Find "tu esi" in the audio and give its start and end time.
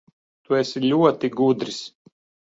0.47-0.81